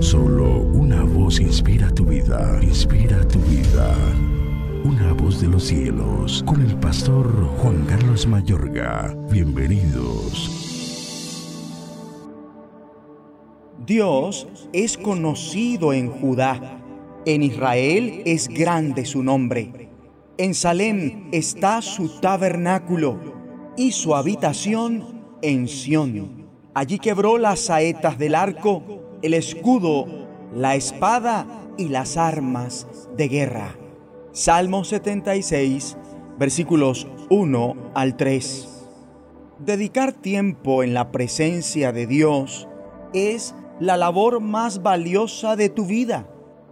[0.00, 3.94] Solo una voz inspira tu vida, inspira tu vida.
[4.84, 9.16] Una voz de los cielos, con el pastor Juan Carlos Mayorga.
[9.30, 10.50] Bienvenidos.
[13.86, 16.80] Dios es conocido en Judá.
[17.24, 19.88] En Israel es grande su nombre.
[20.38, 23.18] En Salem está su tabernáculo
[23.76, 26.46] y su habitación en Sión.
[26.74, 30.06] Allí quebró las saetas del arco, el escudo,
[30.54, 33.76] la espada y las armas de guerra.
[34.32, 35.96] Salmo 76,
[36.38, 38.68] versículos 1 al 3.
[39.58, 42.68] Dedicar tiempo en la presencia de Dios
[43.14, 46.28] es la labor más valiosa de tu vida.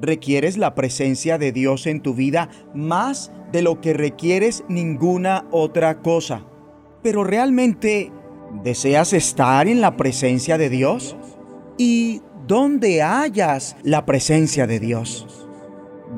[0.00, 6.00] Requieres la presencia de Dios en tu vida más de lo que requieres ninguna otra
[6.02, 6.44] cosa.
[7.02, 8.12] Pero realmente,
[8.62, 11.16] ¿deseas estar en la presencia de Dios?
[11.80, 15.46] ¿Y dónde hallas la presencia de Dios?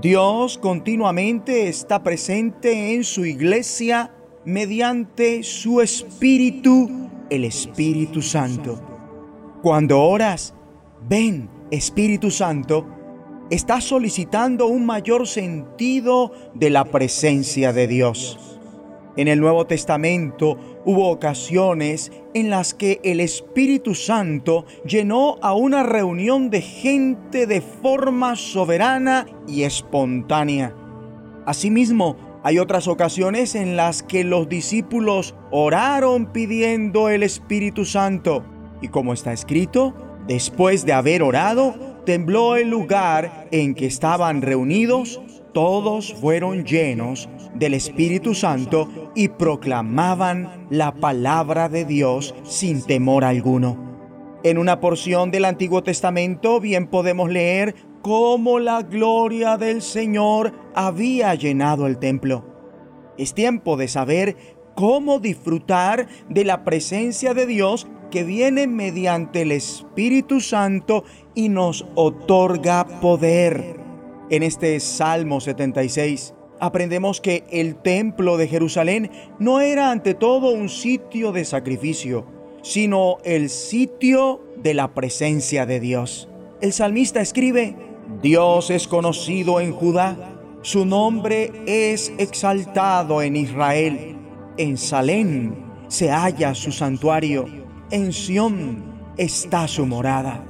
[0.00, 4.14] Dios continuamente está presente en su iglesia
[4.44, 6.88] mediante su Espíritu,
[7.28, 8.80] el Espíritu Santo.
[9.60, 10.54] Cuando oras,
[11.08, 12.86] ven, Espíritu Santo,
[13.50, 18.57] estás solicitando un mayor sentido de la presencia de Dios.
[19.18, 25.82] En el Nuevo Testamento hubo ocasiones en las que el Espíritu Santo llenó a una
[25.82, 30.72] reunión de gente de forma soberana y espontánea.
[31.46, 38.44] Asimismo, hay otras ocasiones en las que los discípulos oraron pidiendo el Espíritu Santo.
[38.80, 39.94] Y como está escrito,
[40.28, 41.74] después de haber orado,
[42.06, 45.20] tembló el lugar en que estaban reunidos
[45.52, 53.88] todos fueron llenos del Espíritu Santo y proclamaban la palabra de Dios sin temor alguno.
[54.44, 61.34] En una porción del Antiguo Testamento bien podemos leer cómo la gloria del Señor había
[61.34, 62.44] llenado el templo.
[63.18, 64.36] Es tiempo de saber
[64.74, 71.04] cómo disfrutar de la presencia de Dios que viene mediante el Espíritu Santo
[71.34, 73.87] y nos otorga poder.
[74.30, 80.68] En este Salmo 76 aprendemos que el templo de Jerusalén no era ante todo un
[80.68, 82.26] sitio de sacrificio,
[82.62, 86.28] sino el sitio de la presencia de Dios.
[86.60, 87.74] El salmista escribe,
[88.20, 90.16] Dios es conocido en Judá,
[90.60, 94.18] su nombre es exaltado en Israel,
[94.58, 95.54] en Salem
[95.88, 97.46] se halla su santuario,
[97.90, 98.84] en Sión
[99.16, 100.44] está su morada.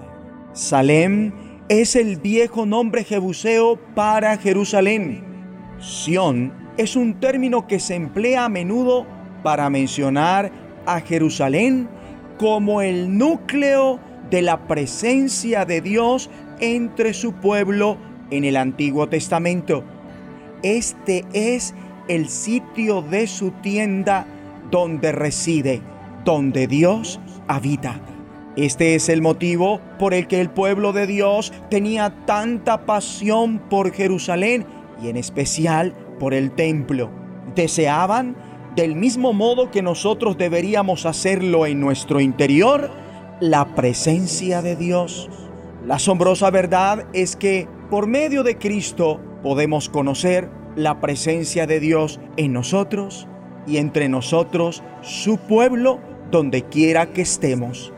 [0.52, 1.32] Salem
[1.68, 5.22] es el viejo nombre jebuseo para Jerusalén.
[5.78, 9.06] Sión es un término que se emplea a menudo
[9.42, 10.50] para mencionar
[10.86, 11.88] a Jerusalén
[12.38, 16.30] como el núcleo de la presencia de Dios
[16.60, 17.98] entre su pueblo
[18.30, 19.84] en el Antiguo Testamento.
[20.62, 21.74] Este es
[22.08, 24.26] el sitio de su tienda
[24.70, 25.82] donde reside,
[26.24, 28.00] donde Dios habita.
[28.58, 33.92] Este es el motivo por el que el pueblo de Dios tenía tanta pasión por
[33.92, 34.66] Jerusalén
[35.00, 37.08] y en especial por el templo.
[37.54, 38.34] Deseaban,
[38.74, 42.90] del mismo modo que nosotros deberíamos hacerlo en nuestro interior,
[43.38, 45.30] la presencia de Dios.
[45.86, 52.18] La asombrosa verdad es que por medio de Cristo podemos conocer la presencia de Dios
[52.36, 53.28] en nosotros
[53.68, 56.00] y entre nosotros, su pueblo,
[56.32, 57.92] donde quiera que estemos.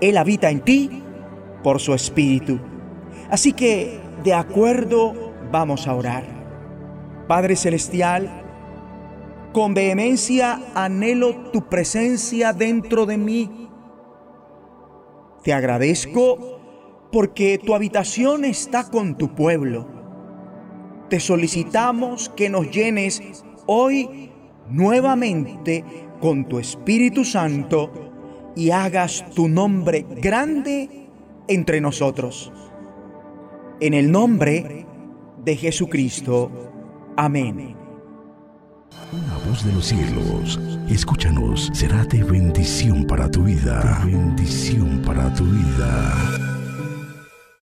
[0.00, 1.02] Él habita en ti
[1.62, 2.58] por su espíritu.
[3.30, 6.24] Así que, de acuerdo, vamos a orar.
[7.26, 8.42] Padre Celestial,
[9.52, 13.68] con vehemencia anhelo tu presencia dentro de mí.
[15.42, 16.58] Te agradezco
[17.12, 19.86] porque tu habitación está con tu pueblo.
[21.08, 24.30] Te solicitamos que nos llenes hoy
[24.68, 25.84] nuevamente
[26.20, 28.03] con tu Espíritu Santo
[28.56, 31.08] y hagas tu nombre grande
[31.48, 32.52] entre nosotros.
[33.80, 34.86] En el nombre
[35.44, 36.50] de Jesucristo.
[37.16, 37.76] Amén.
[39.12, 44.02] Una voz de los cielos, escúchanos, será de bendición para tu vida.
[44.04, 46.53] bendición para tu vida.